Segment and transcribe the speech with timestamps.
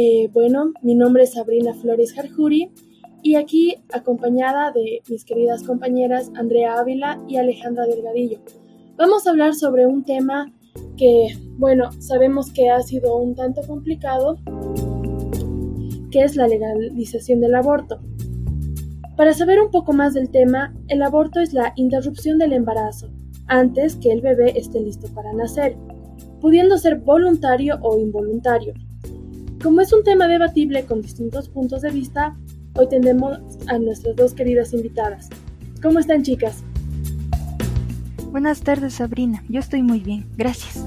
[0.00, 2.70] Eh, bueno, mi nombre es Sabrina Flores Jarjuri
[3.20, 8.38] y aquí acompañada de mis queridas compañeras Andrea Ávila y Alejandra Delgadillo.
[8.96, 10.52] Vamos a hablar sobre un tema
[10.96, 14.38] que, bueno, sabemos que ha sido un tanto complicado,
[16.12, 17.98] que es la legalización del aborto.
[19.16, 23.10] Para saber un poco más del tema, el aborto es la interrupción del embarazo
[23.48, 25.76] antes que el bebé esté listo para nacer,
[26.40, 28.74] pudiendo ser voluntario o involuntario.
[29.62, 32.36] Como es un tema debatible con distintos puntos de vista,
[32.74, 35.28] hoy tendremos a nuestras dos queridas invitadas.
[35.82, 36.62] ¿Cómo están chicas?
[38.30, 40.86] Buenas tardes Sabrina, yo estoy muy bien, gracias.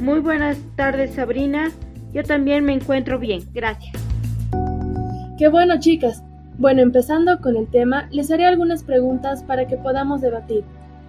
[0.00, 1.72] Muy buenas tardes Sabrina,
[2.12, 3.96] yo también me encuentro bien, gracias.
[5.36, 6.22] Qué bueno chicas,
[6.58, 10.62] bueno, empezando con el tema, les haré algunas preguntas para que podamos debatir.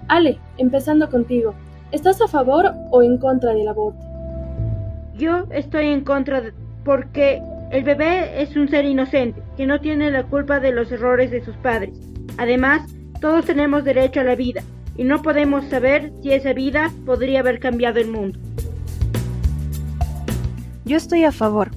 [0.08, 1.54] Ale, empezando contigo,
[1.92, 4.09] ¿estás a favor o en contra del aborto?
[5.20, 6.42] Yo estoy en contra
[6.86, 11.30] porque el bebé es un ser inocente que no tiene la culpa de los errores
[11.30, 11.92] de sus padres.
[12.38, 12.90] Además,
[13.20, 14.64] todos tenemos derecho a la vida
[14.96, 18.40] y no podemos saber si esa vida podría haber cambiado el mundo.
[20.86, 21.72] Yo estoy a favor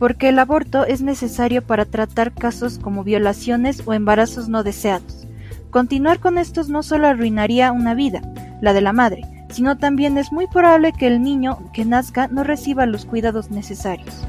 [0.00, 5.28] porque el aborto es necesario para tratar casos como violaciones o embarazos no deseados.
[5.70, 8.22] Continuar con estos no solo arruinaría una vida,
[8.60, 12.44] la de la madre, sino también es muy probable que el niño que nazca no
[12.44, 14.26] reciba los cuidados necesarios.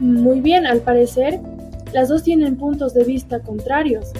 [0.00, 1.40] Muy bien, al parecer,
[1.92, 4.10] las dos tienen puntos de vista contrarios.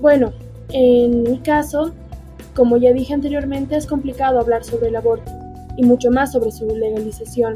[0.00, 0.32] Bueno,
[0.70, 1.92] en mi caso,
[2.54, 5.30] como ya dije anteriormente, es complicado hablar sobre el aborto,
[5.76, 7.54] y mucho más sobre su legalización.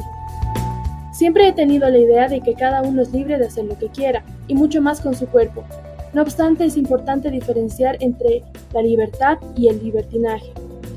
[1.12, 3.88] Siempre he tenido la idea de que cada uno es libre de hacer lo que
[3.88, 5.64] quiera, y mucho más con su cuerpo.
[6.12, 10.52] No obstante, es importante diferenciar entre la libertad y el libertinaje.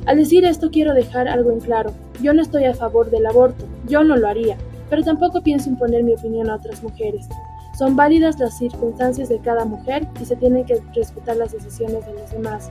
[0.06, 1.94] Al decir esto quiero dejar algo en claro.
[2.22, 4.58] Yo no estoy a favor del aborto, yo no lo haría,
[4.90, 7.30] pero tampoco pienso imponer mi opinión a otras mujeres.
[7.78, 12.14] Son válidas las circunstancias de cada mujer y se tienen que respetar las decisiones de
[12.14, 12.70] los demás.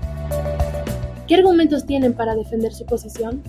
[1.26, 3.43] ¿Qué argumentos tienen para defender su posición?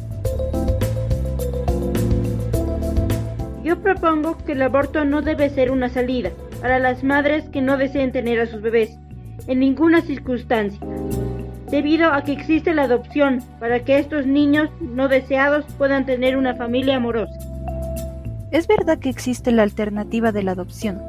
[3.63, 7.77] Yo propongo que el aborto no debe ser una salida para las madres que no
[7.77, 8.97] deseen tener a sus bebés,
[9.47, 10.79] en ninguna circunstancia,
[11.73, 16.53] debido a que existe la adopción para que estos niños no deseados puedan tener una
[16.53, 17.33] familia amorosa.
[18.51, 21.01] Es verdad que existe la alternativa de la adopción,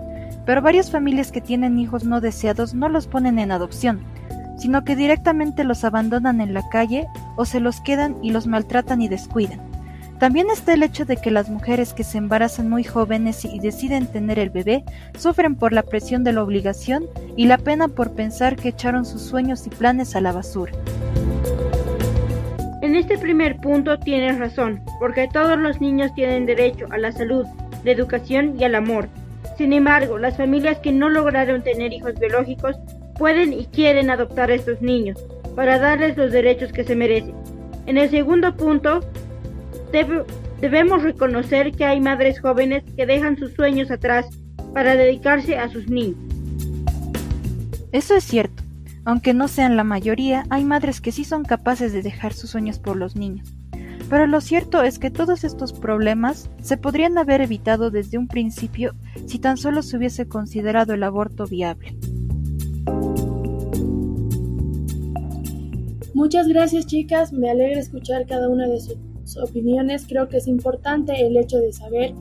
[0.46, 4.00] pero varias familias que tienen hijos no deseados no los ponen en adopción,
[4.56, 9.02] sino que directamente los abandonan en la calle o se los quedan y los maltratan
[9.02, 9.60] y descuidan.
[10.18, 14.06] También está el hecho de que las mujeres que se embarazan muy jóvenes y deciden
[14.06, 14.84] tener el bebé
[15.18, 19.22] sufren por la presión de la obligación y la pena por pensar que echaron sus
[19.22, 20.72] sueños y planes a la basura.
[22.80, 27.46] En este primer punto tienes razón, porque todos los niños tienen derecho a la salud,
[27.82, 29.08] la educación y al amor.
[29.58, 32.76] Sin embargo, las familias que no lograron tener hijos biológicos
[33.18, 35.18] pueden y quieren adoptar a estos niños
[35.56, 37.34] para darles los derechos que se merecen.
[37.86, 39.00] En el segundo punto,
[40.60, 44.26] debemos reconocer que hay madres jóvenes que dejan sus sueños atrás
[44.72, 46.16] para dedicarse a sus niños.
[47.92, 48.62] Eso es cierto.
[49.04, 52.78] Aunque no sean la mayoría, hay madres que sí son capaces de dejar sus sueños
[52.78, 53.54] por los niños.
[54.10, 58.94] Pero lo cierto es que todos estos problemas se podrían haber evitado desde un principio
[59.26, 61.96] si tan solo se hubiese considerado el aborto viable.
[66.14, 68.96] Muchas gracias chicas, me alegra escuchar cada una de sus
[69.36, 72.14] opiniones, creo que es importante el hecho de saber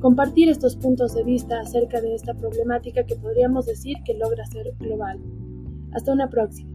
[0.00, 4.72] compartir estos puntos de vista acerca de esta problemática que podríamos decir que logra ser
[4.78, 5.18] global.
[5.92, 6.70] Hasta una próxima.